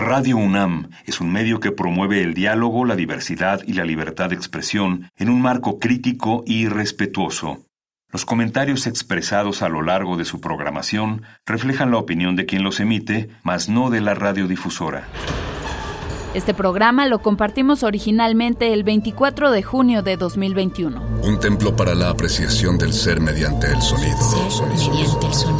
Radio 0.00 0.38
UNAM 0.38 0.88
es 1.04 1.20
un 1.20 1.30
medio 1.30 1.60
que 1.60 1.72
promueve 1.72 2.22
el 2.22 2.32
diálogo, 2.32 2.86
la 2.86 2.96
diversidad 2.96 3.60
y 3.66 3.74
la 3.74 3.84
libertad 3.84 4.30
de 4.30 4.34
expresión 4.34 5.10
en 5.18 5.28
un 5.28 5.42
marco 5.42 5.78
crítico 5.78 6.42
y 6.46 6.68
respetuoso. 6.68 7.66
Los 8.10 8.24
comentarios 8.24 8.86
expresados 8.86 9.60
a 9.60 9.68
lo 9.68 9.82
largo 9.82 10.16
de 10.16 10.24
su 10.24 10.40
programación 10.40 11.22
reflejan 11.44 11.90
la 11.90 11.98
opinión 11.98 12.34
de 12.34 12.46
quien 12.46 12.62
los 12.62 12.80
emite, 12.80 13.28
mas 13.42 13.68
no 13.68 13.90
de 13.90 14.00
la 14.00 14.14
radiodifusora. 14.14 15.06
Este 16.32 16.54
programa 16.54 17.06
lo 17.06 17.20
compartimos 17.20 17.82
originalmente 17.82 18.72
el 18.72 18.84
24 18.84 19.50
de 19.50 19.62
junio 19.62 20.02
de 20.02 20.16
2021. 20.16 21.02
Un 21.24 21.40
templo 21.40 21.76
para 21.76 21.94
la 21.94 22.08
apreciación 22.08 22.78
del 22.78 22.94
ser 22.94 23.20
mediante 23.20 23.66
el 23.66 23.82
sonido. 23.82 24.16
Ser 24.48 24.66
mediante 24.68 25.26
el 25.26 25.34
sonido. 25.34 25.59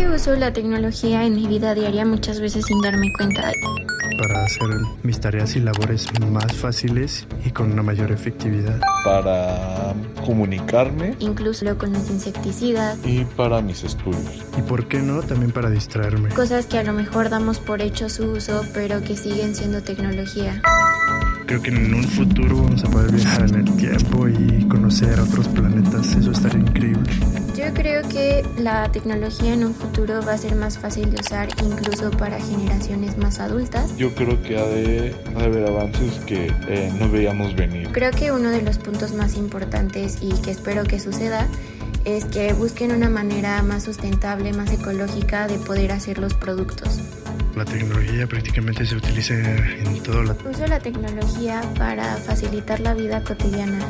Que 0.00 0.08
uso 0.08 0.34
la 0.34 0.52
tecnología 0.52 1.26
en 1.26 1.34
mi 1.34 1.46
vida 1.46 1.74
diaria 1.74 2.06
muchas 2.06 2.40
veces 2.40 2.64
sin 2.64 2.80
darme 2.80 3.12
cuenta. 3.18 3.52
Para 4.18 4.44
hacer 4.44 4.68
mis 5.02 5.20
tareas 5.20 5.56
y 5.56 5.60
labores 5.60 6.06
más 6.30 6.52
fáciles 6.54 7.26
y 7.44 7.50
con 7.50 7.70
una 7.70 7.82
mayor 7.82 8.10
efectividad. 8.10 8.80
Para 9.04 9.94
comunicarme. 10.24 11.16
Incluso 11.18 11.76
con 11.76 11.92
los 11.92 12.08
insecticidas. 12.08 12.98
Y 13.04 13.24
para 13.24 13.60
mis 13.60 13.84
estudios. 13.84 14.42
Y 14.56 14.62
por 14.62 14.88
qué 14.88 15.00
no, 15.00 15.22
también 15.22 15.52
para 15.52 15.68
distraerme. 15.68 16.30
Cosas 16.30 16.64
que 16.64 16.78
a 16.78 16.82
lo 16.82 16.94
mejor 16.94 17.28
damos 17.28 17.58
por 17.58 17.82
hecho 17.82 18.08
su 18.08 18.24
uso, 18.24 18.64
pero 18.72 19.02
que 19.02 19.16
siguen 19.16 19.54
siendo 19.54 19.82
tecnología. 19.82 20.62
Creo 21.50 21.62
que 21.62 21.70
en 21.70 21.92
un 21.92 22.04
futuro 22.04 22.62
vamos 22.62 22.84
a 22.84 22.90
poder 22.90 23.10
viajar 23.10 23.48
en 23.48 23.66
el 23.66 23.76
tiempo 23.76 24.28
y 24.28 24.68
conocer 24.68 25.18
otros 25.18 25.48
planetas. 25.48 26.14
Eso 26.14 26.30
estaría 26.30 26.60
increíble. 26.60 27.10
Yo 27.56 27.74
creo 27.74 28.08
que 28.08 28.44
la 28.56 28.88
tecnología 28.92 29.54
en 29.54 29.64
un 29.64 29.74
futuro 29.74 30.20
va 30.24 30.34
a 30.34 30.38
ser 30.38 30.54
más 30.54 30.78
fácil 30.78 31.10
de 31.10 31.16
usar 31.16 31.48
incluso 31.60 32.12
para 32.12 32.38
generaciones 32.40 33.18
más 33.18 33.40
adultas. 33.40 33.96
Yo 33.96 34.14
creo 34.14 34.40
que 34.44 34.58
ha 34.58 34.64
de, 34.64 35.16
ha 35.34 35.38
de 35.40 35.44
haber 35.44 35.66
avances 35.66 36.20
que 36.20 36.52
eh, 36.68 36.92
no 37.00 37.10
veíamos 37.10 37.56
venir. 37.56 37.88
Creo 37.90 38.12
que 38.12 38.30
uno 38.30 38.50
de 38.50 38.62
los 38.62 38.78
puntos 38.78 39.12
más 39.14 39.34
importantes 39.34 40.18
y 40.22 40.30
que 40.42 40.52
espero 40.52 40.84
que 40.84 41.00
suceda 41.00 41.48
es 42.04 42.26
que 42.26 42.52
busquen 42.52 42.92
una 42.92 43.10
manera 43.10 43.60
más 43.64 43.82
sustentable, 43.82 44.52
más 44.52 44.72
ecológica 44.72 45.48
de 45.48 45.58
poder 45.58 45.90
hacer 45.90 46.18
los 46.18 46.32
productos. 46.34 47.19
La 47.60 47.66
tecnología 47.66 48.26
prácticamente 48.26 48.86
se 48.86 48.96
utiliza 48.96 49.34
en 49.34 50.02
todo 50.02 50.22
la... 50.22 50.32
Uso 50.32 50.66
la 50.66 50.78
tecnología 50.78 51.60
para 51.76 52.16
facilitar 52.16 52.80
la 52.80 52.94
vida 52.94 53.22
cotidiana. 53.22 53.80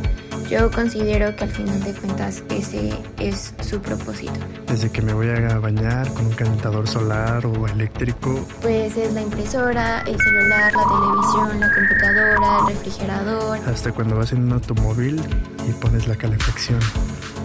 Yo 0.50 0.72
considero 0.72 1.36
que 1.36 1.44
al 1.44 1.50
final 1.50 1.80
de 1.84 1.92
cuentas 1.92 2.42
ese 2.50 2.92
es 3.20 3.54
su 3.62 3.80
propósito. 3.80 4.32
Desde 4.66 4.90
que 4.90 5.02
me 5.02 5.12
voy 5.12 5.28
a 5.28 5.60
bañar 5.60 6.12
con 6.14 6.26
un 6.26 6.32
calentador 6.32 6.88
solar 6.88 7.46
o 7.46 7.68
eléctrico. 7.68 8.44
Pues 8.60 8.96
es 8.96 9.14
la 9.14 9.22
impresora, 9.22 10.00
el 10.00 10.18
celular, 10.18 10.72
la 10.72 10.88
televisión, 10.88 11.60
la 11.60 11.72
computadora, 11.72 12.58
el 12.58 12.74
refrigerador. 12.74 13.58
Hasta 13.68 13.92
cuando 13.92 14.16
vas 14.16 14.32
en 14.32 14.42
un 14.42 14.52
automóvil 14.54 15.22
y 15.68 15.72
pones 15.74 16.08
la 16.08 16.16
calefacción. 16.16 16.80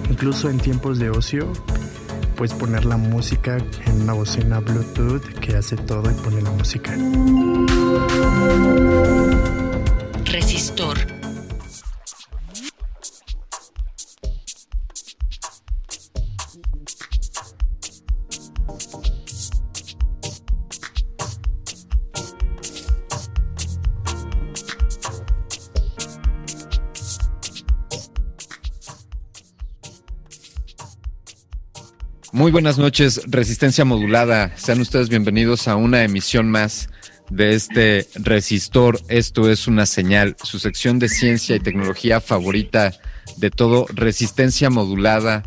Incluso 0.09 0.50
en 0.50 0.58
tiempos 0.58 0.97
de 0.97 1.12
ocio 1.12 1.53
puedes 2.35 2.53
poner 2.53 2.85
la 2.85 2.97
música 2.97 3.57
en 3.57 4.01
una 4.01 4.13
bocina 4.13 4.59
Bluetooth 4.59 5.23
que 5.40 5.56
hace 5.56 5.75
todo 5.78 6.12
y 6.12 6.13
pone 6.16 6.41
la 6.41 6.51
música. 6.51 6.94
Muy 32.35 32.51
buenas 32.51 32.78
noches, 32.78 33.22
Resistencia 33.28 33.85
Modulada. 33.85 34.51
Sean 34.57 34.81
ustedes 34.81 35.07
bienvenidos 35.07 35.69
a 35.69 35.78
una 35.78 36.03
emisión 36.03 36.51
más 36.51 36.90
de 37.29 37.56
este 37.56 38.09
Resistor. 38.16 39.00
Esto 39.07 39.50
es 39.50 39.69
una 39.69 39.85
señal, 39.85 40.35
su 40.44 40.59
sección 40.59 41.00
de 41.00 41.07
ciencia 41.07 41.56
y 41.56 41.62
tecnología 41.62 42.19
favorita 42.19 42.91
de 43.38 43.51
todo, 43.51 43.85
Resistencia 43.88 44.69
Modulada 44.69 45.44